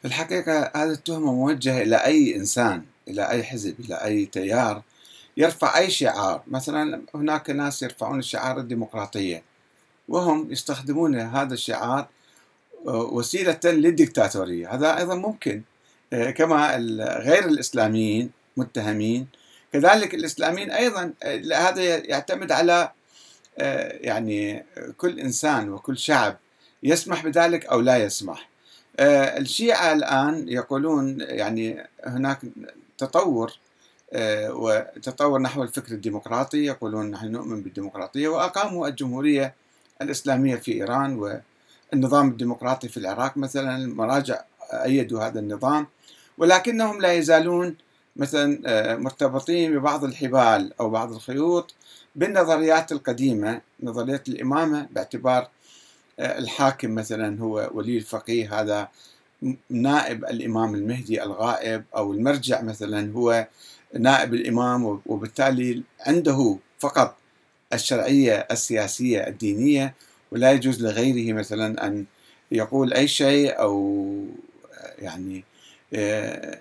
في 0.00 0.06
الحقيقة 0.06 0.70
هذه 0.74 0.90
التهمة 0.90 1.32
موجهة 1.32 1.82
إلى 1.82 1.96
أي 1.96 2.36
إنسان 2.36 2.82
إلى 3.08 3.30
أي 3.30 3.42
حزب 3.44 3.80
إلى 3.80 3.94
أي 3.94 4.26
تيار 4.26 4.82
يرفع 5.36 5.78
أي 5.78 5.90
شعار. 5.90 6.42
مثلا 6.46 7.02
هناك 7.14 7.50
ناس 7.50 7.82
يرفعون 7.82 8.18
الشعار 8.18 8.58
الديمقراطية 8.58 9.42
وهم 10.08 10.52
يستخدمون 10.52 11.20
هذا 11.20 11.54
الشعار 11.54 12.08
آه، 12.86 13.02
وسيلة 13.02 13.60
للديكتاتورية. 13.64 14.74
هذا 14.74 14.98
أيضا 14.98 15.14
ممكن 15.14 15.62
آه، 16.12 16.30
كما 16.30 16.76
غير 17.20 17.44
الإسلاميين 17.44 18.30
متهمين. 18.56 19.26
كذلك 19.72 20.14
الإسلاميين 20.14 20.70
أيضا 20.70 21.12
آه، 21.22 21.54
هذا 21.54 21.82
يعتمد 21.82 22.52
على 22.52 22.90
يعني 23.90 24.64
كل 24.96 25.20
إنسان 25.20 25.70
وكل 25.70 25.98
شعب 25.98 26.36
يسمح 26.82 27.24
بذلك 27.24 27.66
أو 27.66 27.80
لا 27.80 27.96
يسمح. 27.96 28.49
الشيعة 29.00 29.92
الآن 29.92 30.48
يقولون 30.48 31.20
يعني 31.20 31.86
هناك 32.06 32.40
تطور 32.98 33.52
آه، 34.12 34.52
وتطور 34.52 35.40
نحو 35.40 35.62
الفكر 35.62 35.92
الديمقراطي 35.94 36.64
يقولون 36.64 37.10
نحن 37.10 37.26
نؤمن 37.26 37.62
بالديمقراطية 37.62 38.28
وأقاموا 38.28 38.88
الجمهورية 38.88 39.54
الإسلامية 40.02 40.56
في 40.56 40.72
إيران 40.72 41.40
والنظام 41.92 42.28
الديمقراطي 42.28 42.88
في 42.88 42.96
العراق 42.96 43.36
مثلا 43.36 43.76
المراجع 43.76 44.40
أيدوا 44.72 45.22
هذا 45.26 45.40
النظام 45.40 45.86
ولكنهم 46.38 47.00
لا 47.00 47.12
يزالون 47.12 47.76
مثلا 48.16 48.60
آه، 48.66 48.96
مرتبطين 48.96 49.78
ببعض 49.78 50.04
الحبال 50.04 50.72
أو 50.80 50.90
بعض 50.90 51.12
الخيوط 51.12 51.74
بالنظريات 52.16 52.92
القديمة 52.92 53.60
نظرية 53.82 54.22
الإمامة 54.28 54.88
باعتبار 54.90 55.48
الحاكم 56.20 56.94
مثلا 56.94 57.40
هو 57.40 57.70
ولي 57.74 57.96
الفقيه 57.96 58.60
هذا 58.60 58.88
نائب 59.70 60.24
الإمام 60.24 60.74
المهدي 60.74 61.22
الغائب 61.22 61.84
أو 61.96 62.12
المرجع 62.12 62.62
مثلا 62.62 63.12
هو 63.12 63.46
نائب 63.98 64.34
الإمام 64.34 65.00
وبالتالي 65.06 65.82
عنده 66.06 66.56
فقط 66.78 67.16
الشرعية 67.72 68.46
السياسية 68.50 69.26
الدينية 69.26 69.94
ولا 70.32 70.52
يجوز 70.52 70.82
لغيره 70.82 71.32
مثلا 71.32 71.86
أن 71.86 72.04
يقول 72.52 72.92
أي 72.92 73.08
شيء 73.08 73.60
أو 73.60 74.06
يعني 74.98 75.44
آه، 75.94 76.58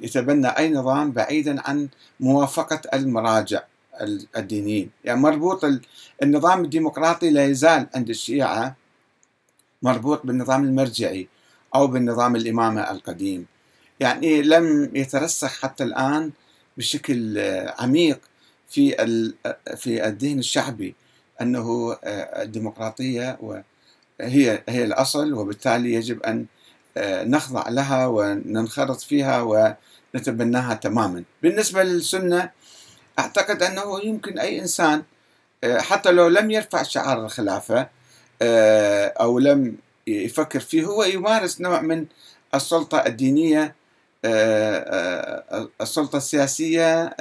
يتبنى 0.00 0.48
أي 0.48 0.70
نظام 0.70 1.12
بعيدا 1.12 1.60
عن 1.68 1.88
موافقة 2.20 2.80
المراجع. 2.94 3.62
الدينيين. 4.36 4.90
يعني 5.04 5.20
مربوط 5.20 5.64
النظام 6.22 6.64
الديمقراطي 6.64 7.30
لا 7.30 7.44
يزال 7.44 7.86
عند 7.94 8.08
الشيعة 8.08 8.76
مربوط 9.82 10.26
بالنظام 10.26 10.64
المرجعي 10.64 11.28
أو 11.74 11.86
بالنظام 11.86 12.36
الإمامة 12.36 12.90
القديم. 12.90 13.46
يعني 14.00 14.42
لم 14.42 14.90
يترسخ 14.94 15.60
حتى 15.60 15.84
الآن 15.84 16.30
بشكل 16.76 17.38
عميق 17.78 18.20
في 18.68 18.90
في 19.76 20.06
الذهن 20.06 20.38
الشعبي 20.38 20.94
أنه 21.40 21.96
الديمقراطية 22.04 23.38
هي 24.20 24.62
هي 24.68 24.84
الأصل 24.84 25.32
وبالتالي 25.32 25.92
يجب 25.92 26.22
أن 26.22 26.46
نخضع 27.06 27.68
لها 27.68 28.06
وننخرط 28.06 29.00
فيها 29.00 29.42
ونتبناها 30.14 30.74
تماما. 30.74 31.24
بالنسبة 31.42 31.82
للسنة 31.82 32.50
أعتقد 33.20 33.62
أنه 33.62 34.00
يمكن 34.04 34.38
أي 34.38 34.60
إنسان 34.60 35.02
آه، 35.64 35.78
حتى 35.78 36.10
لو 36.10 36.28
لم 36.28 36.50
يرفع 36.50 36.82
شعار 36.82 37.24
الخلافة 37.24 37.88
آه، 38.42 39.06
أو 39.20 39.38
لم 39.38 39.76
يفكر 40.06 40.60
فيه 40.60 40.84
هو 40.84 41.04
يمارس 41.04 41.60
نوع 41.60 41.80
من 41.80 42.06
السلطة 42.54 43.06
الدينية 43.06 43.74
آه، 44.24 45.68
السلطة 45.80 46.16
السياسية 46.16 47.16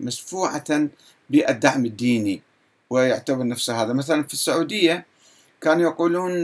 مشفوعة 0.00 0.88
بالدعم 1.30 1.86
الديني 1.86 2.42
ويعتبر 2.90 3.46
نفسه 3.46 3.82
هذا. 3.82 3.92
مثلا 3.92 4.22
في 4.22 4.32
السعودية 4.32 5.06
كانوا 5.60 5.82
يقولون 5.82 6.42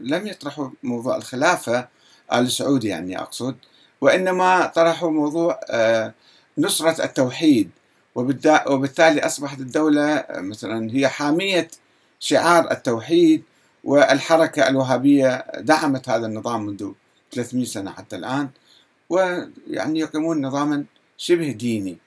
لم 0.00 0.26
يطرحوا 0.26 0.70
موضوع 0.82 1.16
الخلافة 1.16 1.88
آل 2.32 2.52
سعود 2.52 2.84
يعني 2.84 3.18
أقصد 3.18 3.56
وإنما 4.00 4.66
طرحوا 4.66 5.10
موضوع 5.10 5.60
نصرة 6.58 7.04
التوحيد. 7.04 7.70
وبالتالي 8.14 9.20
أصبحت 9.20 9.58
الدولة 9.60 10.24
مثلا 10.30 10.94
هي 10.94 11.08
حامية 11.08 11.68
شعار 12.20 12.70
التوحيد 12.70 13.42
والحركة 13.84 14.68
الوهابية 14.68 15.46
دعمت 15.58 16.08
هذا 16.08 16.26
النظام 16.26 16.66
منذ 16.66 16.92
300 17.32 17.64
سنة 17.64 17.90
حتى 17.90 18.16
الآن 18.16 18.48
ويعني 19.10 20.00
يقيمون 20.00 20.46
نظاما 20.46 20.84
شبه 21.16 21.52
ديني. 21.52 21.98